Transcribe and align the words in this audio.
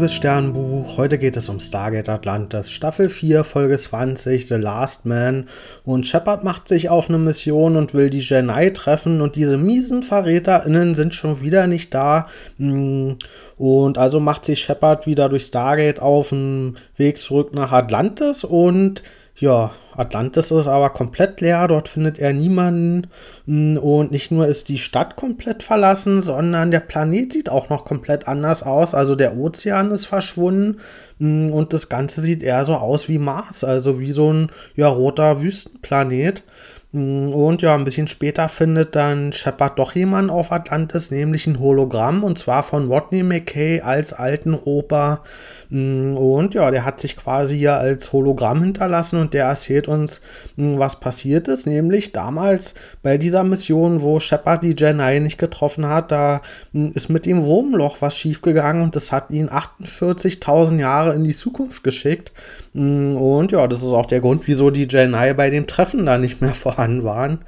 liebes 0.00 0.14
Sternbuch. 0.14 0.96
Heute 0.96 1.18
geht 1.18 1.36
es 1.36 1.50
um 1.50 1.60
Stargate 1.60 2.08
Atlantis, 2.08 2.70
Staffel 2.70 3.10
4, 3.10 3.44
Folge 3.44 3.76
20, 3.76 4.46
The 4.48 4.54
Last 4.54 5.04
Man. 5.04 5.46
Und 5.84 6.06
Shepard 6.06 6.42
macht 6.42 6.68
sich 6.68 6.88
auf 6.88 7.10
eine 7.10 7.18
Mission 7.18 7.76
und 7.76 7.92
will 7.92 8.08
die 8.08 8.26
Genai 8.26 8.70
treffen. 8.70 9.20
Und 9.20 9.36
diese 9.36 9.58
miesen 9.58 10.02
VerräterInnen 10.02 10.94
sind 10.94 11.12
schon 11.12 11.42
wieder 11.42 11.66
nicht 11.66 11.92
da. 11.92 12.28
Mm, 12.56 13.16
und 13.58 13.98
also 13.98 14.20
macht 14.20 14.46
sich 14.46 14.60
Shepard 14.60 15.06
wieder 15.06 15.28
durch 15.28 15.42
Stargate 15.42 16.00
auf 16.00 16.30
den 16.30 16.78
Weg 16.96 17.18
zurück 17.18 17.52
nach 17.52 17.70
Atlantis. 17.70 18.42
Und 18.42 19.02
ja, 19.40 19.72
Atlantis 19.96 20.50
ist 20.50 20.66
aber 20.66 20.90
komplett 20.90 21.40
leer, 21.40 21.66
dort 21.66 21.88
findet 21.88 22.18
er 22.18 22.32
niemanden. 22.32 23.08
Und 23.46 24.10
nicht 24.10 24.30
nur 24.30 24.46
ist 24.46 24.68
die 24.68 24.78
Stadt 24.78 25.16
komplett 25.16 25.62
verlassen, 25.62 26.22
sondern 26.22 26.70
der 26.70 26.80
Planet 26.80 27.32
sieht 27.32 27.48
auch 27.48 27.68
noch 27.68 27.84
komplett 27.84 28.28
anders 28.28 28.62
aus. 28.62 28.94
Also 28.94 29.14
der 29.14 29.36
Ozean 29.36 29.90
ist 29.90 30.06
verschwunden 30.06 30.76
und 31.18 31.72
das 31.72 31.88
Ganze 31.88 32.20
sieht 32.20 32.42
eher 32.42 32.64
so 32.64 32.74
aus 32.74 33.08
wie 33.08 33.18
Mars, 33.18 33.64
also 33.64 33.98
wie 33.98 34.12
so 34.12 34.32
ein 34.32 34.50
ja, 34.76 34.88
roter 34.88 35.42
Wüstenplanet. 35.42 36.44
Und 36.92 37.62
ja, 37.62 37.76
ein 37.76 37.84
bisschen 37.84 38.08
später 38.08 38.48
findet 38.48 38.96
dann 38.96 39.32
Shepard 39.32 39.78
doch 39.78 39.94
jemanden 39.94 40.30
auf 40.30 40.50
Atlantis, 40.50 41.12
nämlich 41.12 41.46
ein 41.46 41.60
Hologramm, 41.60 42.24
und 42.24 42.36
zwar 42.36 42.64
von 42.64 42.88
Rodney 42.90 43.22
McKay 43.22 43.80
als 43.80 44.12
alten 44.12 44.54
Opa. 44.54 45.22
Mm, 45.70 46.16
und 46.16 46.54
ja, 46.54 46.70
der 46.70 46.84
hat 46.84 47.00
sich 47.00 47.16
quasi 47.16 47.56
hier 47.56 47.74
als 47.74 48.12
Hologramm 48.12 48.62
hinterlassen 48.62 49.20
und 49.20 49.34
der 49.34 49.46
erzählt 49.46 49.88
uns, 49.88 50.20
mm, 50.56 50.78
was 50.78 50.98
passiert 50.98 51.48
ist. 51.48 51.66
Nämlich 51.66 52.12
damals 52.12 52.74
bei 53.02 53.18
dieser 53.18 53.44
Mission, 53.44 54.02
wo 54.02 54.20
Shepard 54.20 54.64
die 54.64 54.74
Jedi 54.76 55.20
nicht 55.20 55.38
getroffen 55.38 55.86
hat, 55.88 56.10
da 56.10 56.42
ist 56.72 57.08
mit 57.08 57.24
dem 57.24 57.44
Wurmloch 57.44 57.98
was 58.00 58.16
schiefgegangen 58.16 58.82
und 58.82 58.96
das 58.96 59.12
hat 59.12 59.30
ihn 59.30 59.48
48.000 59.48 60.80
Jahre 60.80 61.14
in 61.14 61.24
die 61.24 61.34
Zukunft 61.34 61.84
geschickt. 61.84 62.32
Und 62.74 63.48
ja, 63.50 63.66
das 63.66 63.80
ist 63.80 63.92
auch 63.92 64.06
der 64.06 64.20
Grund, 64.20 64.42
wieso 64.46 64.70
die 64.70 64.86
Jedi 64.88 65.34
bei 65.34 65.50
dem 65.50 65.66
Treffen 65.66 66.06
da 66.06 66.18
nicht 66.18 66.40
mehr 66.40 66.54
vorhanden 66.54 67.04
waren. 67.04 67.40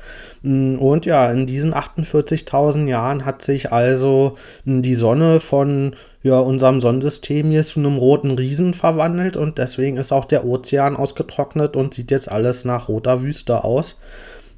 Und 0.44 1.06
ja, 1.06 1.30
in 1.30 1.46
diesen 1.46 1.72
48.000 1.72 2.88
Jahren 2.88 3.24
hat 3.24 3.42
sich 3.42 3.70
also 3.70 4.36
die 4.64 4.96
Sonne 4.96 5.38
von 5.38 5.94
ja, 6.22 6.38
unserem 6.38 6.80
Sonnensystem 6.80 7.50
hier 7.50 7.62
zu 7.62 7.80
einem 7.80 7.96
roten 7.96 8.32
Riesen 8.32 8.74
verwandelt 8.74 9.36
und 9.36 9.58
deswegen 9.58 9.96
ist 9.96 10.12
auch 10.12 10.24
der 10.24 10.44
Ozean 10.44 10.96
ausgetrocknet 10.96 11.76
und 11.76 11.94
sieht 11.94 12.10
jetzt 12.10 12.30
alles 12.30 12.64
nach 12.64 12.88
roter 12.88 13.22
Wüste 13.22 13.64
aus. 13.64 13.98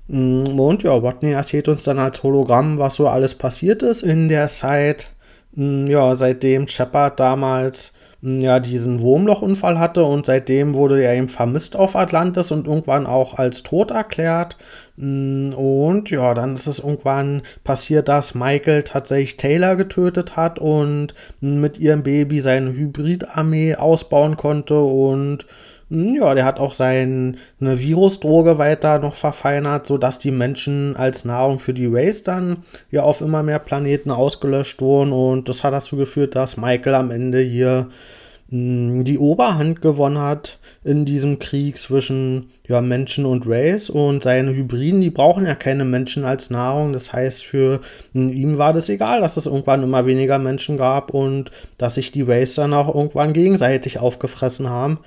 Und 0.08 0.82
ja, 0.82 1.02
Watney 1.02 1.32
erzählt 1.32 1.68
uns 1.68 1.84
dann 1.84 1.98
als 1.98 2.22
Hologramm, 2.22 2.78
was 2.78 2.94
so 2.94 3.08
alles 3.08 3.34
passiert 3.34 3.82
ist 3.82 4.02
in 4.02 4.28
der 4.28 4.48
Zeit, 4.48 5.08
ja, 5.56 6.16
seitdem 6.16 6.68
Shepard 6.68 7.18
damals 7.18 7.92
ja 8.20 8.58
diesen 8.58 9.02
Wurmlochunfall 9.02 9.78
hatte 9.78 10.04
und 10.04 10.24
seitdem 10.24 10.74
wurde 10.74 11.02
er 11.02 11.14
eben 11.14 11.28
vermisst 11.28 11.76
auf 11.76 11.94
Atlantis 11.94 12.50
und 12.50 12.66
irgendwann 12.66 13.06
auch 13.06 13.34
als 13.34 13.62
tot 13.62 13.90
erklärt. 13.90 14.56
Mm, 14.96 15.52
und 15.54 16.10
ja, 16.10 16.34
dann 16.34 16.54
ist 16.54 16.66
es 16.68 16.78
irgendwann 16.78 17.42
passiert, 17.64 18.08
dass 18.08 18.34
Michael 18.34 18.84
tatsächlich 18.84 19.36
Taylor 19.36 19.74
getötet 19.76 20.36
hat 20.36 20.58
und 20.58 21.14
mit 21.40 21.78
ihrem 21.78 22.04
Baby 22.04 22.40
seine 22.40 22.72
Hybridarmee 22.72 23.74
ausbauen 23.74 24.36
konnte 24.36 24.80
und 24.80 25.46
mm, 25.88 26.14
ja, 26.14 26.34
der 26.34 26.44
hat 26.44 26.60
auch 26.60 26.74
seine 26.74 27.34
Virusdroge 27.58 28.58
weiter 28.58 29.00
noch 29.00 29.14
verfeinert, 29.14 29.86
sodass 29.88 30.18
die 30.18 30.30
Menschen 30.30 30.94
als 30.96 31.24
Nahrung 31.24 31.58
für 31.58 31.74
die 31.74 31.86
Race 31.86 32.22
dann 32.22 32.58
ja 32.92 33.02
auf 33.02 33.20
immer 33.20 33.42
mehr 33.42 33.58
Planeten 33.58 34.12
ausgelöscht 34.12 34.80
wurden. 34.80 35.12
Und 35.12 35.48
das 35.48 35.64
hat 35.64 35.72
dazu 35.72 35.96
geführt, 35.96 36.36
dass 36.36 36.56
Michael 36.56 36.94
am 36.94 37.10
Ende 37.10 37.40
hier 37.40 37.88
die 38.48 39.18
Oberhand 39.18 39.80
gewonnen 39.80 40.18
hat 40.18 40.58
in 40.84 41.06
diesem 41.06 41.38
Krieg 41.38 41.78
zwischen 41.78 42.50
ja, 42.68 42.80
Menschen 42.80 43.24
und 43.24 43.46
Race 43.46 43.88
und 43.88 44.22
seine 44.22 44.54
Hybriden, 44.54 45.00
die 45.00 45.10
brauchen 45.10 45.46
ja 45.46 45.54
keine 45.54 45.84
Menschen 45.84 46.24
als 46.24 46.50
Nahrung. 46.50 46.92
Das 46.92 47.12
heißt, 47.12 47.44
für 47.44 47.80
ihn 48.12 48.58
war 48.58 48.72
das 48.72 48.88
egal, 48.90 49.20
dass 49.22 49.36
es 49.38 49.46
irgendwann 49.46 49.82
immer 49.82 50.06
weniger 50.06 50.38
Menschen 50.38 50.76
gab 50.76 51.14
und 51.14 51.50
dass 51.78 51.94
sich 51.94 52.12
die 52.12 52.22
Race 52.22 52.54
dann 52.54 52.74
auch 52.74 52.94
irgendwann 52.94 53.32
gegenseitig 53.32 53.98
aufgefressen 53.98 54.68
haben. 54.68 54.98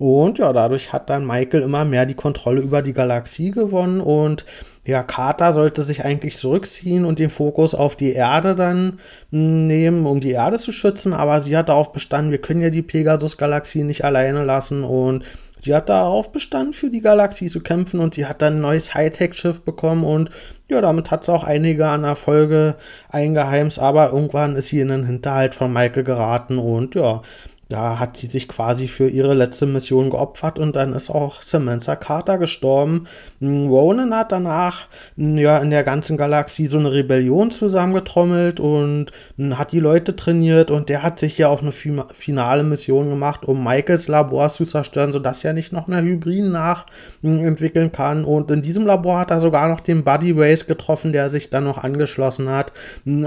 Und 0.00 0.38
ja, 0.38 0.52
dadurch 0.52 0.92
hat 0.92 1.10
dann 1.10 1.26
Michael 1.26 1.62
immer 1.62 1.84
mehr 1.84 2.06
die 2.06 2.14
Kontrolle 2.14 2.62
über 2.62 2.80
die 2.80 2.94
Galaxie 2.94 3.50
gewonnen 3.50 4.00
und 4.00 4.46
ja, 4.84 5.02
Carter 5.02 5.52
sollte 5.52 5.82
sich 5.82 6.04
eigentlich 6.04 6.36
zurückziehen 6.36 7.04
und 7.04 7.18
den 7.18 7.28
Fokus 7.28 7.74
auf 7.74 7.96
die 7.96 8.12
Erde 8.12 8.54
dann 8.54 8.98
hm, 9.30 9.66
nehmen, 9.66 10.06
um 10.06 10.20
die 10.20 10.30
Erde 10.30 10.58
zu 10.58 10.72
schützen, 10.72 11.12
aber 11.12 11.40
sie 11.40 11.56
hat 11.56 11.68
darauf 11.68 11.92
bestanden, 11.92 12.30
wir 12.30 12.40
können 12.40 12.62
ja 12.62 12.70
die 12.70 12.82
Pegasus-Galaxie 12.82 13.82
nicht 13.82 14.04
alleine 14.04 14.44
lassen. 14.44 14.82
Und 14.84 15.24
sie 15.58 15.74
hat 15.74 15.90
darauf 15.90 16.32
bestanden, 16.32 16.72
für 16.72 16.88
die 16.88 17.02
Galaxie 17.02 17.48
zu 17.48 17.60
kämpfen. 17.60 18.00
Und 18.00 18.14
sie 18.14 18.26
hat 18.26 18.40
dann 18.40 18.54
ein 18.56 18.60
neues 18.62 18.94
Hightech-Schiff 18.94 19.60
bekommen. 19.60 20.02
Und 20.04 20.30
ja, 20.68 20.80
damit 20.80 21.10
hat 21.10 21.24
sie 21.24 21.32
auch 21.32 21.44
einige 21.44 21.88
an 21.88 22.04
Erfolge 22.04 22.76
eingeheimst, 23.10 23.78
aber 23.78 24.10
irgendwann 24.10 24.56
ist 24.56 24.68
sie 24.68 24.80
in 24.80 24.88
den 24.88 25.04
Hinterhalt 25.04 25.54
von 25.54 25.72
Michael 25.72 26.04
geraten. 26.04 26.58
Und 26.58 26.94
ja, 26.94 27.20
da 27.70 28.00
hat 28.00 28.16
sie 28.16 28.26
sich 28.26 28.48
quasi 28.48 28.88
für 28.88 29.08
ihre 29.08 29.32
letzte 29.32 29.64
Mission 29.64 30.10
geopfert 30.10 30.58
und 30.58 30.74
dann 30.74 30.92
ist 30.92 31.08
auch 31.08 31.40
Samantha 31.40 31.94
Carter 31.94 32.36
gestorben. 32.36 33.06
Hm, 33.38 33.68
Ronan 33.68 34.14
hat 34.14 34.32
danach 34.32 34.88
hm, 35.16 35.38
ja 35.38 35.58
in 35.58 35.70
der 35.70 35.84
ganzen 35.84 36.16
Galaxie 36.16 36.66
so 36.66 36.78
eine 36.78 36.90
Rebellion 36.90 37.52
zusammengetrommelt 37.52 38.58
und 38.58 39.12
hm, 39.38 39.56
hat 39.56 39.70
die 39.70 39.78
Leute 39.78 40.16
trainiert 40.16 40.72
und 40.72 40.88
der 40.88 41.04
hat 41.04 41.20
sich 41.20 41.38
ja 41.38 41.48
auch 41.48 41.62
eine 41.62 41.70
finale 41.70 42.64
Mission 42.64 43.08
gemacht, 43.08 43.44
um 43.44 43.62
Michaels 43.62 44.08
Labor 44.08 44.48
zu 44.48 44.66
zerstören, 44.66 45.12
sodass 45.12 45.44
er 45.44 45.52
nicht 45.52 45.72
noch 45.72 45.86
eine 45.86 46.02
Hybriden 46.02 46.50
nachentwickeln 46.50 47.92
kann. 47.92 48.24
Und 48.24 48.50
in 48.50 48.62
diesem 48.62 48.84
Labor 48.84 49.20
hat 49.20 49.30
er 49.30 49.40
sogar 49.40 49.68
noch 49.68 49.80
den 49.80 50.02
Buddy 50.02 50.32
Race 50.32 50.66
getroffen, 50.66 51.12
der 51.12 51.30
sich 51.30 51.50
dann 51.50 51.64
noch 51.64 51.78
angeschlossen 51.78 52.50
hat. 52.50 52.72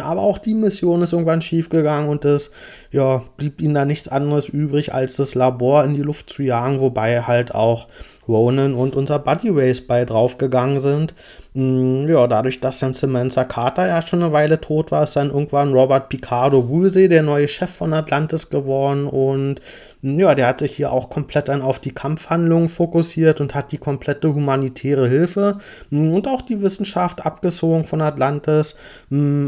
Aber 0.04 0.22
auch 0.22 0.38
die 0.38 0.54
Mission 0.54 1.02
ist 1.02 1.14
irgendwann 1.14 1.42
schief 1.42 1.70
gegangen 1.70 2.10
und 2.10 2.26
es 2.26 2.52
ja, 2.92 3.24
blieb 3.38 3.60
ihnen 3.60 3.74
da 3.74 3.86
nichts 3.86 4.08
anderes 4.08 4.33
übrig, 4.50 4.94
als 4.94 5.16
das 5.16 5.36
Labor 5.36 5.84
in 5.84 5.96
die 5.96 6.02
Luft 6.02 6.30
zu 6.30 6.44
jagen, 6.44 6.80
wobei 6.80 7.22
halt 7.22 7.54
auch 7.54 7.88
Ronan 8.28 8.74
und 8.74 8.96
unser 8.96 9.20
Buddy 9.20 9.50
Race 9.50 9.82
bei 9.82 10.06
draufgegangen 10.06 10.80
sind. 10.80 11.14
Mm, 11.54 12.08
ja, 12.08 12.26
dadurch, 12.26 12.60
dass 12.60 12.80
dann 12.80 12.94
Samantha 12.94 13.44
Carter 13.44 13.88
ja 13.88 14.02
schon 14.02 14.24
eine 14.24 14.34
Weile 14.34 14.60
tot 14.60 14.92
war, 14.92 15.04
ist 15.04 15.16
dann 15.16 15.30
irgendwann 15.30 15.74
Robert 15.74 16.10
Picardo 16.10 16.68
Woolsey 16.68 17.08
der 17.08 17.22
neue 17.22 17.48
Chef 17.48 17.70
von 17.70 17.94
Atlantis 17.94 18.50
geworden 18.50 19.08
und 19.08 19.62
mm, 20.02 20.20
ja, 20.20 20.34
der 20.36 20.48
hat 20.48 20.60
sich 20.60 20.72
hier 20.72 20.92
auch 20.92 21.10
komplett 21.10 21.50
dann 21.50 21.62
auf 21.62 21.80
die 21.80 21.92
Kampfhandlungen 21.92 22.70
fokussiert 22.70 23.40
und 23.42 23.54
hat 23.54 23.72
die 23.72 23.78
komplette 23.78 24.34
humanitäre 24.34 25.08
Hilfe 25.08 25.58
mm, 25.90 26.14
und 26.14 26.28
auch 26.28 26.42
die 26.42 26.62
Wissenschaft 26.62 27.26
abgezogen 27.26 27.86
von 27.86 28.02
Atlantis. 28.02 28.76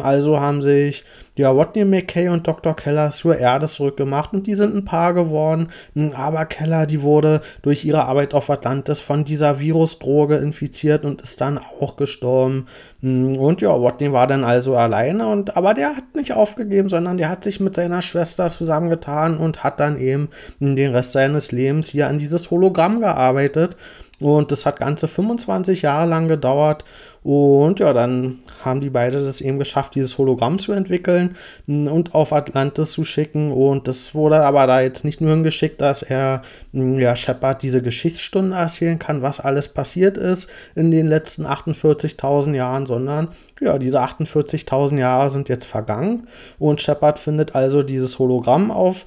Also 0.01 0.39
haben 0.39 0.61
sich 0.61 1.05
ja, 1.37 1.49
Rodney 1.49 1.83
McKay 1.83 2.29
und 2.29 2.47
Dr. 2.47 2.75
Keller 2.75 3.11
zur 3.11 3.37
Erde 3.37 3.67
zurückgemacht 3.67 4.33
und 4.33 4.47
die 4.47 4.55
sind 4.55 4.73
ein 4.73 4.85
Paar 4.85 5.13
geworden. 5.13 5.69
Aber 6.15 6.45
Keller, 6.45 6.85
die 6.85 7.01
wurde 7.01 7.41
durch 7.61 7.83
ihre 7.83 8.05
Arbeit 8.05 8.33
auf 8.33 8.49
Atlantis 8.49 9.01
von 9.01 9.25
dieser 9.25 9.59
Virusdroge 9.59 10.37
infiziert 10.37 11.03
und 11.03 11.21
ist 11.21 11.41
dann 11.41 11.57
auch 11.57 11.97
gestorben. 11.97 12.67
Und 13.01 13.61
ja, 13.61 13.71
Rodney 13.71 14.13
war 14.13 14.27
dann 14.27 14.45
also 14.45 14.77
alleine 14.77 15.27
und 15.27 15.57
aber 15.57 15.73
der 15.73 15.97
hat 15.97 16.15
nicht 16.15 16.33
aufgegeben, 16.33 16.89
sondern 16.89 17.17
der 17.17 17.29
hat 17.29 17.43
sich 17.43 17.59
mit 17.59 17.75
seiner 17.75 18.01
Schwester 18.01 18.47
zusammengetan 18.47 19.37
und 19.37 19.63
hat 19.63 19.79
dann 19.79 19.99
eben 19.99 20.29
den 20.59 20.91
Rest 20.91 21.11
seines 21.11 21.51
Lebens 21.51 21.89
hier 21.89 22.07
an 22.07 22.17
dieses 22.17 22.49
Hologramm 22.49 23.01
gearbeitet. 23.01 23.75
Und 24.19 24.51
das 24.51 24.65
hat 24.65 24.79
ganze 24.79 25.07
25 25.07 25.81
Jahre 25.81 26.07
lang 26.07 26.27
gedauert. 26.27 26.85
Und 27.25 27.79
ja, 27.79 27.91
dann 27.91 28.41
haben 28.63 28.81
die 28.81 28.91
beide 28.91 29.25
das 29.25 29.41
eben 29.41 29.57
geschafft, 29.57 29.95
dieses 29.95 30.19
Hologramm 30.19 30.59
zu 30.59 30.73
entwickeln 30.73 31.35
und 31.65 32.13
auf 32.13 32.31
Atlantis 32.31 32.91
zu 32.91 33.03
schicken. 33.03 33.51
Und 33.51 33.87
das 33.87 34.13
wurde 34.13 34.43
aber 34.45 34.67
da 34.67 34.81
jetzt 34.81 35.03
nicht 35.03 35.21
nur 35.21 35.31
hingeschickt, 35.31 35.81
dass 35.81 36.03
er 36.03 36.43
ja, 36.71 37.15
Shepard 37.15 37.63
diese 37.63 37.81
Geschichtsstunde 37.81 38.55
erzählen 38.55 38.99
kann, 38.99 39.23
was 39.23 39.39
alles 39.39 39.69
passiert 39.69 40.17
ist 40.17 40.51
in 40.75 40.91
den 40.91 41.07
letzten 41.07 41.47
48.000 41.47 42.53
Jahren, 42.53 42.85
sondern 42.85 43.29
ja, 43.61 43.77
diese 43.77 44.01
48.000 44.01 44.97
Jahre 44.97 45.29
sind 45.29 45.47
jetzt 45.47 45.65
vergangen 45.65 46.27
und 46.59 46.81
Shepard 46.81 47.19
findet 47.19 47.55
also 47.55 47.83
dieses 47.83 48.19
Hologramm 48.19 48.69
auf 48.69 49.05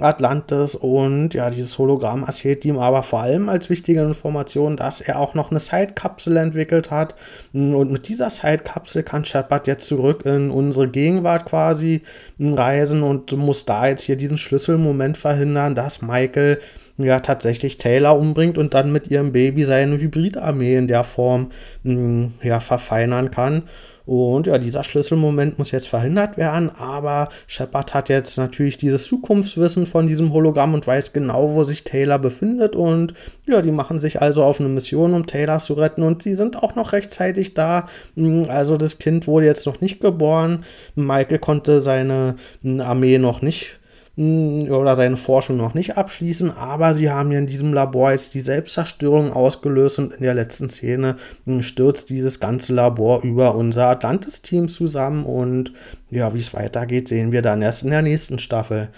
Atlantis 0.00 0.74
und 0.74 1.34
ja, 1.34 1.48
dieses 1.48 1.78
Hologramm 1.78 2.24
erzählt 2.24 2.64
ihm 2.64 2.78
aber 2.78 3.04
vor 3.04 3.20
allem 3.20 3.48
als 3.48 3.70
wichtige 3.70 4.02
Information, 4.02 4.76
dass 4.76 5.00
er 5.00 5.20
auch 5.20 5.34
noch 5.34 5.52
eine 5.52 5.60
Zeitkapsel 5.60 6.36
entwickelt 6.36 6.90
hat. 6.90 7.14
Und 7.52 7.92
mit 7.92 8.08
dieser 8.08 8.28
Zeitkapsel 8.28 9.04
kann 9.04 9.24
Shepard 9.24 9.68
jetzt 9.68 9.86
zurück 9.86 10.26
in 10.26 10.50
unsere 10.50 10.88
Gegenwart 10.88 11.44
quasi 11.46 12.02
reisen 12.40 13.04
und 13.04 13.30
muss 13.36 13.64
da 13.64 13.86
jetzt 13.86 14.02
hier 14.02 14.16
diesen 14.16 14.36
Schlüsselmoment 14.36 15.16
verhindern, 15.16 15.76
dass 15.76 16.02
Michael 16.02 16.60
ja 16.96 17.20
tatsächlich 17.20 17.78
Taylor 17.78 18.18
umbringt 18.18 18.58
und 18.58 18.74
dann 18.74 18.92
mit 18.92 19.08
ihrem 19.08 19.32
Baby 19.32 19.64
seine 19.64 19.98
Hybridarmee 19.98 20.76
in 20.76 20.88
der 20.88 21.04
Form 21.04 21.50
ja 21.84 22.60
verfeinern 22.60 23.30
kann. 23.30 23.64
Und 24.04 24.48
ja, 24.48 24.58
dieser 24.58 24.82
Schlüsselmoment 24.82 25.58
muss 25.58 25.70
jetzt 25.70 25.88
verhindert 25.88 26.36
werden, 26.36 26.70
aber 26.70 27.28
Shepard 27.46 27.94
hat 27.94 28.08
jetzt 28.08 28.36
natürlich 28.36 28.76
dieses 28.76 29.04
Zukunftswissen 29.04 29.86
von 29.86 30.08
diesem 30.08 30.32
Hologramm 30.32 30.74
und 30.74 30.86
weiß 30.86 31.12
genau, 31.12 31.54
wo 31.54 31.62
sich 31.62 31.84
Taylor 31.84 32.18
befindet. 32.18 32.74
Und 32.74 33.14
ja, 33.46 33.62
die 33.62 33.70
machen 33.70 34.00
sich 34.00 34.20
also 34.20 34.42
auf 34.42 34.58
eine 34.58 34.68
Mission, 34.68 35.14
um 35.14 35.26
Taylor 35.26 35.60
zu 35.60 35.74
retten. 35.74 36.02
Und 36.02 36.22
sie 36.22 36.34
sind 36.34 36.56
auch 36.56 36.74
noch 36.74 36.92
rechtzeitig 36.92 37.54
da. 37.54 37.86
Hm, 38.16 38.46
also 38.48 38.76
das 38.76 38.98
Kind 38.98 39.26
wurde 39.28 39.46
jetzt 39.46 39.66
noch 39.66 39.80
nicht 39.80 40.00
geboren. 40.00 40.64
Michael 40.96 41.38
konnte 41.38 41.80
seine 41.80 42.36
hm, 42.62 42.80
Armee 42.80 43.18
noch 43.18 43.40
nicht 43.40 43.78
hm, 43.80 43.81
oder 44.16 44.94
seine 44.94 45.16
Forschung 45.16 45.56
noch 45.56 45.72
nicht 45.72 45.96
abschließen, 45.96 46.50
aber 46.50 46.92
sie 46.92 47.10
haben 47.10 47.32
ja 47.32 47.38
in 47.38 47.46
diesem 47.46 47.72
Labor 47.72 48.12
jetzt 48.12 48.34
die 48.34 48.40
Selbstzerstörung 48.40 49.32
ausgelöst 49.32 49.98
und 49.98 50.12
in 50.12 50.22
der 50.22 50.34
letzten 50.34 50.68
Szene 50.68 51.16
stürzt 51.60 52.10
dieses 52.10 52.38
ganze 52.38 52.74
Labor 52.74 53.22
über 53.22 53.54
unser 53.54 53.86
Atlantis-Team 53.86 54.68
zusammen 54.68 55.24
und 55.24 55.72
ja, 56.10 56.34
wie 56.34 56.40
es 56.40 56.52
weitergeht, 56.52 57.08
sehen 57.08 57.32
wir 57.32 57.40
dann 57.40 57.62
erst 57.62 57.84
in 57.84 57.90
der 57.90 58.02
nächsten 58.02 58.38
Staffel. 58.38 58.90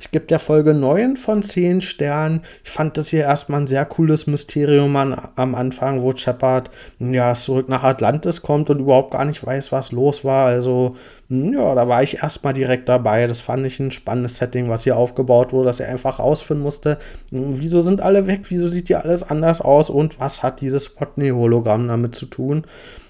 Ich 0.00 0.10
gebe 0.10 0.24
der 0.24 0.38
Folge 0.38 0.72
9 0.72 1.18
von 1.18 1.42
10 1.42 1.82
Sternen. 1.82 2.40
Ich 2.64 2.70
fand 2.70 2.96
das 2.96 3.08
hier 3.08 3.20
erstmal 3.20 3.60
ein 3.60 3.66
sehr 3.66 3.84
cooles 3.84 4.26
Mysterium 4.26 4.96
an, 4.96 5.14
am 5.34 5.54
Anfang, 5.54 6.00
wo 6.00 6.16
Shepard 6.16 6.70
ja, 6.98 7.34
zurück 7.34 7.68
nach 7.68 7.82
Atlantis 7.82 8.40
kommt 8.40 8.70
und 8.70 8.78
überhaupt 8.78 9.10
gar 9.10 9.26
nicht 9.26 9.44
weiß, 9.44 9.72
was 9.72 9.92
los 9.92 10.24
war. 10.24 10.46
Also, 10.46 10.96
ja, 11.30 11.76
da 11.76 11.86
war 11.86 12.02
ich 12.02 12.24
erstmal 12.24 12.54
direkt 12.54 12.88
dabei. 12.88 13.28
Das 13.28 13.40
fand 13.40 13.64
ich 13.64 13.78
ein 13.78 13.92
spannendes 13.92 14.36
Setting, 14.36 14.68
was 14.68 14.82
hier 14.82 14.96
aufgebaut 14.96 15.52
wurde, 15.52 15.66
dass 15.66 15.78
er 15.78 15.88
einfach 15.88 16.18
rausfinden 16.18 16.64
musste, 16.64 16.98
hm, 17.30 17.60
wieso 17.60 17.82
sind 17.82 18.00
alle 18.00 18.26
weg, 18.26 18.46
wieso 18.48 18.66
sieht 18.68 18.88
hier 18.88 19.04
alles 19.04 19.22
anders 19.22 19.60
aus 19.60 19.90
und 19.90 20.18
was 20.18 20.42
hat 20.42 20.60
dieses 20.60 20.86
Spotney-Hologramm 20.86 21.86
damit 21.86 22.16
zu 22.16 22.26
tun. 22.26 22.64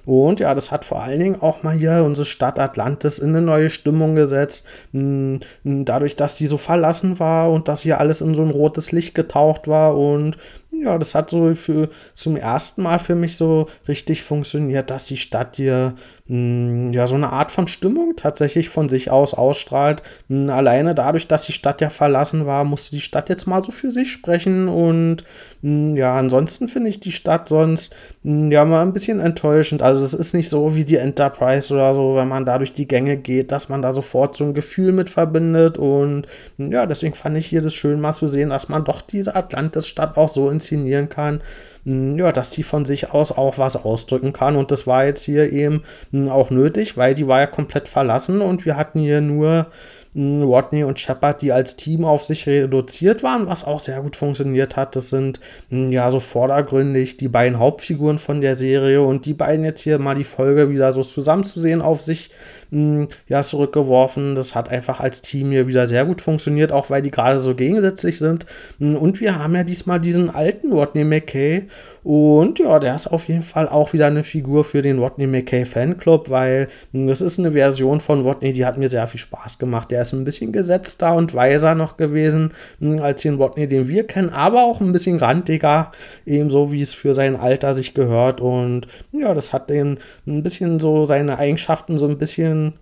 Und 0.05 0.41
ja, 0.41 0.55
das 0.55 0.71
hat 0.71 0.85
vor 0.85 1.03
allen 1.03 1.19
Dingen 1.19 1.41
auch 1.41 1.63
mal 1.63 1.75
hier 1.75 2.05
unsere 2.05 2.27
Stadt 2.27 2.59
Atlantis 2.59 3.19
in 3.19 3.31
eine 3.31 3.43
neue 3.43 3.71
Stimmung 3.71 4.15
gesetzt. 4.17 4.67
Hm, 4.93 5.41
dadurch, 5.65 6.15
dass 6.17 6.35
die 6.35 6.47
so 6.47 6.59
verlassen 6.59 7.19
war 7.19 7.51
und 7.51 7.69
dass 7.69 7.81
hier 7.81 8.01
alles 8.01 8.21
in 8.21 8.35
so 8.35 8.43
ein 8.43 8.51
rotes 8.51 8.93
Licht 8.93 9.15
getaucht 9.15 9.67
war. 9.67 9.97
Und 9.97 10.37
ja, 10.73 10.99
das 10.99 11.15
hat 11.15 11.31
so 11.31 11.55
für 11.55 11.91
zum 12.15 12.37
ersten 12.37 12.83
Mal 12.83 12.99
für 12.99 13.15
mich 13.15 13.37
so 13.37 13.69
richtig 13.89 14.23
funktioniert, 14.23 14.91
dass 14.91 15.07
die 15.07 15.17
Stadt 15.17 15.57
hier 15.57 15.95
hm, 16.20 16.20
ja, 16.33 17.09
so 17.09 17.17
eine 17.17 17.33
Art 17.33 17.51
von 17.51 17.67
Stimmung 17.67 18.15
tatsächlich 18.15 18.69
von 18.69 18.89
sich 18.89 19.11
aus 19.11 19.35
ausstrahlt. 19.35 20.05
Hm, 20.29 20.49
alleine 20.49 20.95
dadurch, 20.95 21.27
dass 21.27 21.47
die 21.47 21.53
Stadt 21.53 21.81
ja 21.81 21.91
verlassen 21.91 22.47
war, 22.47 22.63
musste 22.63 22.93
die 22.93 23.01
Stadt 23.01 23.29
jetzt 23.29 23.49
mal 23.49 23.65
so 23.65 23.73
für 23.73 23.91
sich 23.91 24.13
sprechen. 24.13 24.69
Und 24.69 25.25
hm, 25.63 25.97
ja, 25.97 26.15
ansonsten 26.15 26.69
finde 26.69 26.89
ich 26.91 27.01
die 27.01 27.11
Stadt 27.11 27.49
sonst 27.49 27.93
ja 28.23 28.65
mal 28.65 28.83
ein 28.83 28.93
bisschen 28.93 29.19
enttäuschend. 29.19 29.83
Also 29.83 30.05
es 30.05 30.15
ist 30.15 30.33
nicht 30.33 30.51
so 30.51 30.77
wie 30.77 30.85
die 30.85 30.99
Enterprise 30.99 31.75
oder 31.75 31.97
so, 31.97 32.15
wenn 32.15 32.29
man 32.29 32.47
da 32.47 32.59
durch 32.59 32.75
die 32.75 32.87
Gänge 32.87 33.17
geht, 33.17 33.51
dass 33.51 33.69
man 33.69 33.83
da 33.83 33.93
sofort 33.93 34.37
so 34.37 34.45
ein 34.45 34.55
Gefühl 34.55 34.93
mit 34.93 35.11
verbindet. 35.11 35.79
Und 35.79 36.29
ja, 36.59 36.87
deswegen 36.87 37.17
fand 37.17 37.37
ich 37.39 37.47
hier 37.47 37.61
das 37.61 37.75
schön 37.75 38.01
mal 38.01 38.13
zu 38.13 38.29
sehen, 38.29 38.51
dass 38.51 38.69
man 38.69 38.85
doch 38.85 39.03
diese 39.03 39.35
Atlantis-Stadt 39.35 40.17
auch 40.17 40.29
so 40.29 40.49
inszenieren 40.49 41.09
kann 41.09 41.43
ja, 41.85 42.33
dass 42.33 42.51
die 42.51 42.63
von 42.63 42.85
sich 42.85 43.11
aus 43.11 43.33
auch 43.33 43.59
was 43.59 43.77
ausdrücken 43.77 44.33
kann. 44.33 44.57
Und 44.57 44.71
das 44.71 44.87
war 44.87 45.05
jetzt 45.05 45.25
hier 45.25 45.51
eben 45.53 45.83
hm, 46.13 46.29
auch 46.29 46.51
nötig, 46.51 46.97
weil 46.97 47.15
die 47.15 47.27
war 47.27 47.41
ja 47.41 47.47
komplett 47.47 47.89
verlassen 47.89 48.41
und 48.41 48.65
wir 48.65 48.77
hatten 48.77 49.01
hier 49.01 49.21
nur 49.21 49.67
hm, 49.67 50.00
Rodney 50.15 50.83
und 50.83 50.99
Shepard, 50.99 51.41
die 51.41 51.53
als 51.53 51.77
Team 51.77 52.05
auf 52.05 52.25
sich 52.25 52.47
reduziert 52.47 53.23
waren, 53.23 53.47
was 53.47 53.65
auch 53.65 53.79
sehr 53.79 54.01
gut 54.01 54.17
funktioniert 54.17 54.75
hat. 54.77 54.97
Das 54.97 55.11
sind 55.11 55.39
ja 55.71 56.11
so 56.11 56.19
vordergründig 56.19 57.17
die 57.17 57.29
beiden 57.29 57.61
Hauptfiguren 57.61 58.19
von 58.19 58.41
der 58.41 58.57
Serie 58.57 59.03
und 59.03 59.25
die 59.25 59.35
beiden 59.35 59.65
jetzt 59.65 59.83
hier 59.83 60.01
mal 60.01 60.17
die 60.17 60.25
Folge 60.25 60.69
wieder 60.71 60.93
so 60.93 61.05
zusammenzusehen 61.05 61.81
auf 61.81 62.01
sich 62.01 62.31
ja, 62.73 63.43
zurückgeworfen. 63.43 64.35
Das 64.35 64.55
hat 64.55 64.69
einfach 64.69 65.01
als 65.01 65.23
Team 65.23 65.51
hier 65.51 65.67
wieder 65.67 65.87
sehr 65.87 66.05
gut 66.05 66.23
funktioniert, 66.23 66.73
auch 66.73 66.91
weil 66.91 67.03
die 67.03 67.11
gerade 67.11 67.39
so 67.39 67.55
gegensätzlich 67.55 68.19
sind. 68.19 68.47
Und 68.79 69.21
wir 69.21 69.39
haben 69.39 69.55
ja 69.55 69.65
diesmal 69.65 70.01
diesen 70.01 70.31
alten 70.31 70.73
Rodney 70.73 71.05
McKay. 71.05 71.69
Und 72.03 72.59
ja, 72.59 72.79
der 72.79 72.95
ist 72.95 73.07
auf 73.07 73.29
jeden 73.29 73.43
Fall 73.43 73.69
auch 73.69 73.93
wieder 73.93 74.07
eine 74.07 74.25
Figur 74.25 74.65
für 74.65 74.81
den 74.81 74.99
Rodney 74.99 75.27
McKay 75.27 75.67
Fanclub, 75.67 76.31
weil 76.31 76.69
das 76.93 77.21
ist 77.21 77.39
eine 77.39 77.53
Version 77.53 78.01
von 78.01 78.23
Rodney, 78.23 78.53
die 78.53 78.65
hat 78.65 78.79
mir 78.79 78.89
sehr 78.89 79.07
viel 79.07 79.21
Spaß 79.21 79.59
gemacht. 79.59 79.91
Der 79.91 80.03
ist 80.03 80.13
ein 80.13 80.25
bisschen 80.25 80.53
gesetzter 80.53 81.15
und 81.15 81.35
weiser 81.35 81.75
noch 81.75 81.97
gewesen 81.97 82.53
als 83.01 83.23
den 83.23 83.35
Rodney, 83.35 83.69
den 83.69 83.89
wir 83.89 84.07
kennen, 84.07 84.31
aber 84.31 84.65
auch 84.65 84.81
ein 84.81 84.93
bisschen 84.93 85.19
grantiger, 85.19 85.93
ebenso 86.25 86.73
wie 86.73 86.83
es 86.83 86.95
für 86.95 87.15
sein 87.15 87.37
Alter 87.37 87.75
sich 87.75 87.93
gehört. 87.93 88.41
Und 88.41 88.87
ja, 89.13 89.35
das 89.35 89.53
hat 89.53 89.69
den 89.69 89.99
ein 90.27 90.43
bisschen 90.43 90.81
so 90.81 91.05
seine 91.05 91.39
Eigenschaften 91.39 91.99
so 91.99 92.07
ein 92.07 92.19
bisschen 92.19 92.75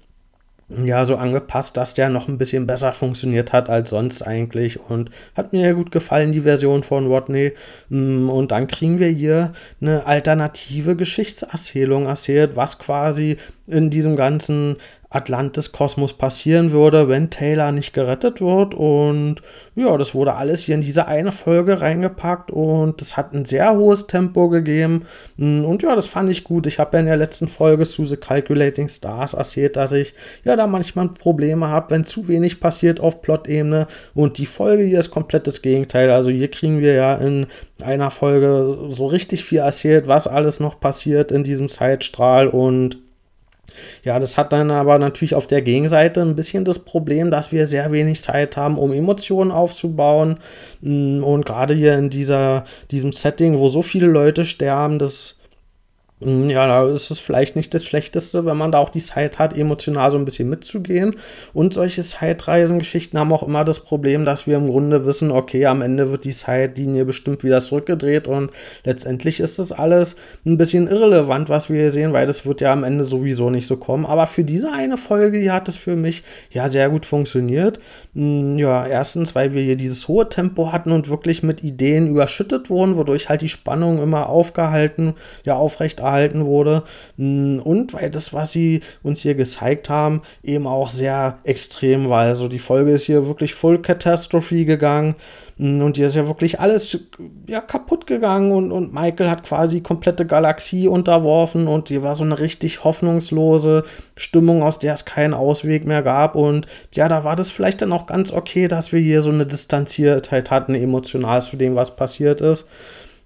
ja, 0.69 1.07
so 1.07 1.17
angepasst, 1.17 1.79
dass 1.79 1.95
der 1.95 2.11
noch 2.11 2.29
ein 2.29 2.37
bisschen 2.37 2.67
besser 2.67 2.93
funktioniert 2.93 3.55
hat 3.55 3.71
als 3.71 3.89
sonst 3.89 4.21
eigentlich 4.21 4.79
und 4.79 5.11
hat 5.35 5.55
mir 5.55 5.73
gut 5.73 5.91
gefallen, 5.91 6.33
die 6.33 6.43
Version 6.43 6.83
von 6.83 7.07
Rodney. 7.07 7.53
Mm, 7.89 8.29
und 8.29 8.51
dann 8.53 8.67
kriegen 8.67 8.99
wir 8.99 9.09
hier 9.09 9.55
eine 9.81 10.05
alternative 10.07 10.95
Geschichtserzählung 10.95 12.07
erzählt, 12.07 12.55
was 12.55 12.79
quasi 12.79 13.39
in 13.67 13.89
diesem 13.89 14.17
ganzen 14.17 14.77
Atlantis-Kosmos 15.11 16.13
passieren 16.13 16.71
würde, 16.71 17.09
wenn 17.09 17.31
Taylor 17.31 17.73
nicht 17.73 17.95
gerettet 17.95 18.43
wird. 18.43 18.75
Und 18.75 19.37
ja, 19.75 19.97
das 19.97 20.15
wurde 20.15 20.35
alles 20.35 20.61
hier 20.61 20.75
in 20.75 20.83
diese 20.83 21.07
eine 21.07 21.33
Folge 21.33 21.81
reingepackt 21.81 22.51
und 22.51 23.01
es 23.01 23.17
hat 23.17 23.33
ein 23.33 23.47
sehr 23.47 23.75
hohes 23.75 24.07
Tempo 24.07 24.51
gegeben. 24.51 25.07
Und 25.39 25.83
ja, 25.83 25.97
das 25.97 26.09
fand 26.09 26.31
ich 26.31 26.45
gut. 26.45 26.67
Ich 26.67 26.79
habe 26.79 26.97
ja 26.97 27.01
in 27.01 27.07
der 27.07 27.17
letzten 27.17 27.49
Folge 27.49 27.87
zu 27.87 28.05
The 28.05 28.19
Calculating 28.19 28.91
Stars 28.91 29.33
erzählt, 29.33 29.77
dass 29.77 29.93
ich 29.93 30.13
ja 30.45 30.57
da 30.57 30.67
manchmal 30.67 31.09
Probleme 31.09 31.69
habe, 31.69 31.91
wenn 31.91 32.05
zu 32.05 32.29
wenig 32.29 32.61
passiert 32.61 33.01
auf 33.01 33.23
Plot-Ebene. 33.23 33.87
Und 34.15 34.37
die 34.37 34.47
Folge 34.47 34.83
hier 34.83 34.99
ist 34.99 35.11
komplett 35.11 35.47
das 35.47 35.63
Gegenteil. 35.63 36.11
Also 36.11 36.29
hier 36.29 36.51
kriegen 36.51 36.81
wir 36.81 36.93
ja 36.93 37.15
in 37.15 37.47
einer 37.81 38.11
Folge 38.11 38.77
so 38.91 39.07
richtig 39.07 39.45
viel 39.45 39.61
erzählt, 39.61 40.07
was 40.07 40.27
alles 40.27 40.61
noch 40.61 40.81
passiert 40.81 41.33
in 41.33 41.45
diesem 41.45 41.71
Zeitstrahl 41.71 42.49
und 42.49 42.99
ja, 44.05 44.19
das 44.19 44.37
hat 44.37 44.53
dann 44.53 44.71
aber 44.71 44.99
natürlich 44.99 45.35
auf 45.35 45.47
der 45.47 45.63
Gegenseite 45.63 46.21
ein 46.21 46.37
bisschen 46.37 46.65
das 46.65 46.79
Problem, 46.81 47.31
dass 47.31 47.53
wir 47.53 47.67
sehr 47.67 47.93
wenig 47.93 48.23
Zeit 48.23 48.57
haben, 48.57 48.79
um 48.79 48.93
Emotionen 48.93 49.51
aufzubauen. 49.51 50.39
Mm, 50.81 51.23
und 51.23 51.47
gerade 51.47 51.75
hier 51.75 51.97
in 51.97 52.11
dieser, 52.11 52.65
diesem 52.91 53.13
Setting, 53.13 53.59
wo 53.59 53.69
so 53.69 53.83
viele 53.83 54.07
Leute 54.07 54.45
sterben, 54.45 54.99
das 54.99 55.38
ja, 56.21 56.67
da 56.67 56.89
ist 56.89 57.13
es 57.13 57.21
vielleicht 57.21 57.55
nicht 57.55 57.73
das 57.73 57.85
Schlechteste, 57.85 58.45
wenn 58.45 58.57
man 58.57 58.73
da 58.73 58.79
auch 58.79 58.89
die 58.89 59.03
Zeit 59.03 59.39
hat, 59.39 59.57
emotional 59.57 60.11
so 60.11 60.19
ein 60.19 60.25
bisschen 60.25 60.49
mitzugehen. 60.49 61.15
Und 61.53 61.75
solche 61.75 62.03
Zeitreisengeschichten 62.03 63.17
haben 63.17 63.33
auch 63.33 63.45
immer 63.45 63.65
das 63.65 63.81
Problem, 63.81 64.25
dass 64.25 64.49
wir 64.49 64.57
im 64.57 64.69
Grunde 64.69 65.07
wissen, 65.07 65.31
okay, 65.31 65.67
am 65.67 65.81
Ende 65.81 66.11
wird 66.11 66.25
die 66.25 66.33
Zeitlinie 66.33 67.05
bestimmt 67.05 67.45
wieder 67.45 67.61
zurückgedreht 67.61 68.27
und 68.27 68.51
letztendlich 68.83 69.39
ist 69.39 69.61
das 69.61 69.71
alles 69.71 70.17
ein 70.45 70.59
bisschen 70.59 70.89
irrelevant, 70.89 71.51
was 71.51 71.71
wir 71.71 71.83
hier 71.83 71.93
sehen, 71.93 72.13
weil 72.13 72.27
das 72.27 72.45
wird 72.45 72.61
ja 72.61 72.73
am 72.73 72.83
Ende 72.83 73.05
sowieso 73.05 73.49
nicht 73.51 73.69
so 73.69 73.77
kommen. 73.77 74.05
Aber 74.05 74.27
für 74.27 74.43
diese 74.43 74.73
eine 74.73 74.99
Folge 74.99 75.39
hier 75.39 75.53
hat 75.53 75.69
es 75.69 75.77
für 75.77 75.95
mich 75.95 76.25
ja 76.51 76.69
sehr 76.69 76.91
gut 76.91 77.07
funktioniert. 77.07 77.79
Hm, 78.15 78.59
ja, 78.59 78.85
erstens, 78.85 79.37
weil 79.37 79.53
wir 79.53 79.63
hier 79.63 79.77
dieses 79.77 80.09
hohe 80.09 80.29
Tempo 80.29 80.73
hatten 80.73 80.91
und 80.91 81.09
wirklich 81.09 81.45
mit 81.45 81.63
Ideen 81.63 82.09
überschüttet 82.09 82.71
wurden, 82.71 82.97
wodurch 82.97 83.29
halt 83.29 83.43
die 83.43 83.49
Spannung 83.49 84.03
immer 84.03 84.29
aufgehalten, 84.29 85.15
ja, 85.45 85.55
aufrecht 85.55 86.01
erhalten 86.09 86.47
wurde. 86.47 86.83
Mm, 87.17 87.59
und 87.61 87.93
weil 87.95 88.11
das, 88.11 88.33
was 88.33 88.53
sie 88.53 88.81
uns 89.03 89.21
hier 89.21 89.35
gezeigt 89.35 89.91
haben, 89.91 90.23
eben 90.43 90.67
auch 90.67 90.89
sehr 90.89 91.39
extrem 91.45 92.09
war. 92.09 92.23
Also 92.23 92.49
die 92.49 92.59
Folge 92.59 92.91
ist 92.91 93.05
hier 93.05 93.27
wirklich 93.27 93.55
Full 93.55 93.81
Catastrophe 93.83 94.65
gegangen. 94.65 95.15
Mm, 95.59 95.83
und 95.83 95.97
hier 95.97 96.07
ist 96.07 96.15
ja 96.15 96.27
wirklich 96.27 96.61
alles 96.61 96.99
ja, 97.47 97.61
kaputt 97.61 98.07
gegangen 98.07 98.53
und, 98.53 98.73
und 98.73 98.95
Michael 98.95 99.29
hat 99.29 99.45
quasi 99.45 99.81
komplette 99.81 100.25
Galaxie 100.25 100.89
unterworfen 100.89 101.67
und 101.67 101.89
hier 101.89 102.03
war 102.03 102.15
so 102.15 102.25
eine 102.25 102.39
richtig 102.39 102.85
hoffnungslose 102.85 103.85
Stimmung, 104.17 104.63
aus 104.63 104.79
der 104.79 104.95
es 104.95 105.05
keinen 105.05 105.35
Ausweg 105.35 105.87
mehr 105.87 106.03
gab. 106.03 106.37
Und 106.37 106.67
ja, 106.93 107.09
da 107.09 107.25
war 107.25 107.37
das 107.37 107.51
vielleicht 107.51 107.83
dann 107.83 107.93
auch 107.93 108.07
ganz 108.07 108.33
okay, 108.33 108.69
dass 108.69 108.93
wir 108.93 109.01
hier 109.01 109.23
so 109.23 109.31
eine 109.31 109.47
Distanziertheit 109.47 110.51
hatten, 110.51 110.75
emotional 110.75 111.43
zu 111.43 111.57
dem, 111.57 111.75
was 111.75 111.97
passiert 111.97 112.41
ist. 112.41 112.67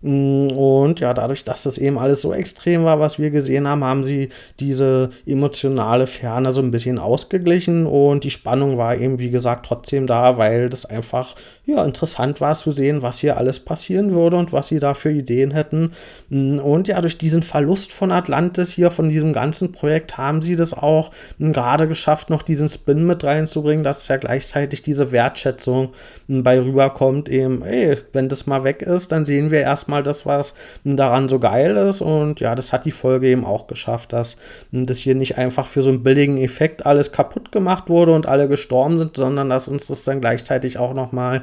Mm, 0.02 0.48
und 0.50 1.00
ja, 1.00 1.14
dadurch, 1.14 1.44
dass 1.44 1.62
das 1.62 1.78
eben 1.78 1.98
alles 1.98 2.20
so 2.20 2.32
extrem 2.32 2.84
war, 2.84 2.98
was 2.98 3.18
wir 3.18 3.30
gesehen 3.30 3.68
haben, 3.68 3.84
haben 3.84 4.04
sie 4.04 4.30
diese 4.58 5.10
emotionale 5.26 6.08
Ferne 6.08 6.52
so 6.52 6.60
ein 6.60 6.72
bisschen 6.72 6.98
ausgeglichen 6.98 7.86
und 7.86 8.24
die 8.24 8.30
Spannung 8.30 8.78
war 8.78 8.96
eben, 8.96 9.20
wie 9.20 9.30
gesagt, 9.30 9.66
trotzdem 9.66 10.06
da, 10.08 10.38
weil 10.38 10.68
das 10.68 10.84
einfach 10.84 11.36
ja, 11.64 11.84
interessant 11.84 12.40
war 12.40 12.56
zu 12.56 12.72
sehen, 12.72 13.02
was 13.02 13.20
hier 13.20 13.36
alles 13.36 13.60
passieren 13.60 14.12
würde 14.12 14.36
und 14.36 14.52
was 14.52 14.66
sie 14.66 14.80
da 14.80 14.94
für 14.94 15.12
Ideen 15.12 15.52
hätten. 15.52 15.92
Mm, 16.28 16.58
und 16.58 16.88
ja, 16.88 17.00
durch 17.00 17.18
diesen 17.18 17.44
Verlust 17.44 17.92
von 17.92 18.10
Atlantis 18.10 18.72
hier, 18.72 18.90
von 18.90 19.08
diesem 19.08 19.32
ganzen 19.32 19.70
Projekt, 19.70 20.18
haben 20.18 20.42
sie 20.42 20.56
das 20.56 20.74
auch 20.74 21.12
mm, 21.38 21.52
gerade 21.52 21.86
geschafft, 21.86 22.30
noch 22.30 22.42
diesen 22.42 22.68
Spin 22.68 23.06
mit 23.06 23.22
reinzubringen, 23.22 23.84
dass 23.84 24.08
ja 24.08 24.16
gleichzeitig 24.16 24.82
diese 24.82 25.12
Wertschätzung 25.12 25.90
mm, 26.26 26.42
bei 26.42 26.60
rüberkommt, 26.60 27.28
eben, 27.28 27.62
ey, 27.62 27.96
wenn 28.12 28.28
das 28.28 28.46
mal 28.48 28.64
weg 28.64 28.82
ist, 28.82 29.12
dann 29.12 29.24
sehen 29.24 29.52
wir 29.52 29.60
erstmal 29.60 30.02
das, 30.02 30.26
was 30.26 30.54
daran 30.82 31.28
so 31.28 31.38
geil 31.38 31.76
ist. 31.76 32.00
Und 32.00 32.40
ja, 32.40 32.56
das 32.56 32.72
hat 32.72 32.86
die 32.86 32.90
Folge 32.90 33.28
eben 33.28 33.44
auch 33.44 33.68
geschafft, 33.68 34.12
dass 34.12 34.36
das 34.72 34.98
hier 34.98 35.14
nicht 35.14 35.38
einfach 35.38 35.68
für 35.68 35.84
so 35.84 35.90
einen 35.90 36.02
billigen 36.02 36.38
Effekt 36.38 36.86
alles 36.86 37.12
kaputt 37.12 37.52
gemacht 37.52 37.88
wurde 37.88 38.10
und 38.10 38.26
alle 38.26 38.48
gestorben 38.48 38.98
sind, 38.98 39.16
sondern 39.16 39.48
dass 39.48 39.68
uns 39.68 39.86
das 39.86 40.02
dann 40.02 40.20
gleichzeitig 40.20 40.78
auch 40.78 40.92
nochmal 40.92 41.42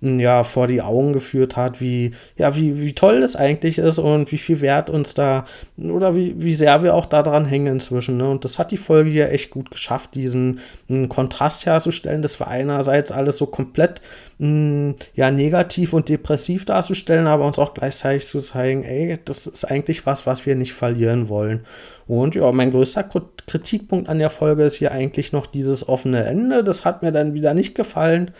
ja 0.00 0.44
vor 0.44 0.66
die 0.66 0.82
Augen 0.82 1.12
geführt 1.12 1.56
hat, 1.56 1.80
wie, 1.80 2.12
ja, 2.36 2.54
wie, 2.54 2.80
wie 2.80 2.92
toll 2.92 3.20
das 3.20 3.36
eigentlich 3.36 3.78
ist 3.78 3.98
und 3.98 4.30
wie 4.32 4.38
viel 4.38 4.60
Wert 4.60 4.90
uns 4.90 5.14
da 5.14 5.46
oder 5.76 6.14
wie, 6.14 6.34
wie 6.38 6.54
sehr 6.54 6.82
wir 6.82 6.94
auch 6.94 7.06
daran 7.06 7.46
hängen 7.46 7.74
inzwischen. 7.74 8.16
Ne? 8.16 8.28
Und 8.28 8.44
das 8.44 8.58
hat 8.58 8.70
die 8.70 8.76
Folge 8.76 9.10
hier 9.10 9.32
echt 9.32 9.50
gut 9.50 9.70
geschafft, 9.70 10.14
diesen 10.14 10.60
Kontrast 11.08 11.66
herzustellen. 11.66 12.22
Das 12.22 12.38
war 12.40 12.48
einerseits 12.48 13.10
alles 13.12 13.38
so 13.38 13.46
komplett 13.46 14.00
mh, 14.38 14.94
ja, 15.14 15.30
negativ 15.30 15.92
und 15.92 16.08
depressiv 16.08 16.64
darzustellen, 16.64 17.26
aber 17.26 17.44
uns 17.44 17.58
auch 17.58 17.74
gleichzeitig 17.74 18.26
zu 18.26 18.40
zeigen, 18.40 18.84
ey, 18.84 19.18
das 19.24 19.46
ist 19.46 19.64
eigentlich 19.64 20.06
was, 20.06 20.26
was 20.26 20.46
wir 20.46 20.54
nicht 20.54 20.74
verlieren 20.74 21.28
wollen. 21.28 21.64
Und 22.06 22.34
ja, 22.34 22.50
mein 22.52 22.70
größter 22.70 23.04
Kritikpunkt 23.46 24.08
an 24.08 24.18
der 24.18 24.30
Folge 24.30 24.62
ist 24.62 24.76
hier 24.76 24.92
eigentlich 24.92 25.32
noch 25.32 25.46
dieses 25.46 25.86
offene 25.86 26.24
Ende. 26.24 26.64
Das 26.64 26.86
hat 26.86 27.02
mir 27.02 27.12
dann 27.12 27.34
wieder 27.34 27.52
nicht 27.52 27.74
gefallen 27.74 28.30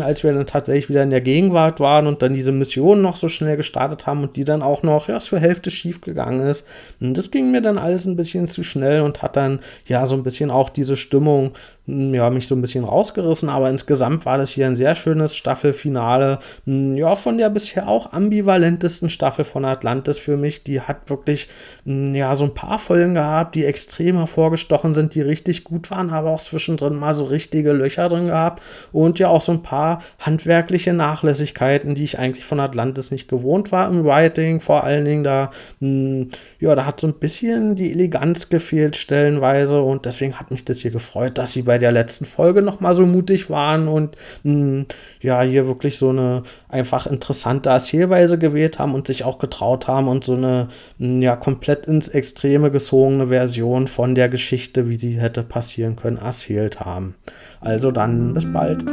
als 0.00 0.22
wir 0.22 0.32
dann 0.32 0.46
tatsächlich 0.46 0.83
wieder 0.88 1.02
in 1.02 1.10
der 1.10 1.20
Gegenwart 1.20 1.80
waren 1.80 2.06
und 2.06 2.22
dann 2.22 2.34
diese 2.34 2.52
Mission 2.52 3.02
noch 3.02 3.16
so 3.16 3.28
schnell 3.28 3.56
gestartet 3.56 4.06
haben 4.06 4.22
und 4.22 4.36
die 4.36 4.44
dann 4.44 4.62
auch 4.62 4.82
noch 4.82 5.08
ja, 5.08 5.20
zur 5.20 5.38
Hälfte 5.38 5.70
schief 5.70 6.00
gegangen 6.00 6.46
ist. 6.46 6.64
Und 7.00 7.16
das 7.16 7.30
ging 7.30 7.50
mir 7.50 7.60
dann 7.60 7.78
alles 7.78 8.04
ein 8.04 8.16
bisschen 8.16 8.46
zu 8.46 8.62
schnell 8.62 9.02
und 9.02 9.22
hat 9.22 9.36
dann 9.36 9.60
ja 9.86 10.06
so 10.06 10.14
ein 10.14 10.22
bisschen 10.22 10.50
auch 10.50 10.70
diese 10.70 10.96
Stimmung 10.96 11.52
hm, 11.86 12.14
ja, 12.14 12.30
mich 12.30 12.46
so 12.46 12.54
ein 12.54 12.62
bisschen 12.62 12.84
rausgerissen, 12.84 13.50
aber 13.50 13.68
insgesamt 13.68 14.24
war 14.24 14.38
das 14.38 14.50
hier 14.50 14.66
ein 14.66 14.76
sehr 14.76 14.94
schönes 14.94 15.36
Staffelfinale. 15.36 16.38
Hm, 16.64 16.96
ja, 16.96 17.14
von 17.14 17.36
der 17.36 17.50
bisher 17.50 17.88
auch 17.88 18.12
ambivalentesten 18.12 19.10
Staffel 19.10 19.44
von 19.44 19.66
Atlantis 19.66 20.18
für 20.18 20.38
mich. 20.38 20.64
Die 20.64 20.80
hat 20.80 21.10
wirklich, 21.10 21.48
hm, 21.84 22.14
ja, 22.14 22.34
so 22.36 22.44
ein 22.44 22.54
paar 22.54 22.78
Folgen 22.78 23.14
gehabt, 23.14 23.54
die 23.54 23.66
extrem 23.66 24.16
hervorgestochen 24.16 24.94
sind, 24.94 25.14
die 25.14 25.20
richtig 25.20 25.64
gut 25.64 25.90
waren, 25.90 26.08
aber 26.08 26.30
auch 26.30 26.40
zwischendrin 26.40 26.94
mal 26.96 27.12
so 27.14 27.24
richtige 27.24 27.72
Löcher 27.72 28.08
drin 28.08 28.28
gehabt 28.28 28.62
und 28.92 29.18
ja 29.18 29.28
auch 29.28 29.42
so 29.42 29.52
ein 29.52 29.62
paar 29.62 30.02
handwerkliche 30.18 30.73
Nachlässigkeiten, 30.92 31.94
die 31.94 32.04
ich 32.04 32.18
eigentlich 32.18 32.44
von 32.44 32.60
Atlantis 32.60 33.10
nicht 33.10 33.28
gewohnt 33.28 33.72
war 33.72 33.88
im 33.88 34.04
Writing, 34.04 34.60
vor 34.60 34.84
allen 34.84 35.04
Dingen 35.04 35.24
da, 35.24 35.50
ja, 35.80 36.74
da 36.74 36.86
hat 36.86 37.00
so 37.00 37.06
ein 37.06 37.14
bisschen 37.14 37.76
die 37.76 37.92
Eleganz 37.92 38.48
gefehlt 38.48 38.96
stellenweise 38.96 39.80
und 39.80 40.04
deswegen 40.04 40.38
hat 40.38 40.50
mich 40.50 40.64
das 40.64 40.78
hier 40.78 40.90
gefreut, 40.90 41.38
dass 41.38 41.52
sie 41.52 41.62
bei 41.62 41.78
der 41.78 41.92
letzten 41.92 42.24
Folge 42.24 42.62
noch 42.62 42.80
mal 42.80 42.94
so 42.94 43.06
mutig 43.06 43.50
waren 43.50 43.88
und 43.88 44.16
mh, 44.42 44.52
hm, 44.52 44.86
ja, 45.20 45.42
hier 45.42 45.66
wirklich 45.66 45.96
so 45.96 46.10
eine 46.10 46.42
einfach 46.68 47.06
interessante 47.06 47.70
Erzählweise 47.70 48.38
gewählt 48.38 48.78
haben 48.78 48.94
und 48.94 49.06
sich 49.06 49.24
auch 49.24 49.38
getraut 49.38 49.86
haben 49.86 50.08
und 50.08 50.24
so 50.24 50.34
eine 50.34 50.68
mh, 50.98 51.06
hm, 51.06 51.22
ja 51.22 51.36
komplett 51.36 51.86
ins 51.86 52.08
Extreme 52.08 52.70
gezogene 52.70 53.28
Version 53.28 53.88
von 53.88 54.14
der 54.14 54.28
Geschichte, 54.28 54.88
wie 54.88 54.96
sie 54.96 55.20
hätte 55.20 55.42
passieren 55.42 55.96
können, 55.96 56.18
erzählt 56.18 56.80
haben. 56.80 57.14
Also 57.60 57.90
dann 57.90 58.34
bis 58.34 58.50
bald. 58.52 58.84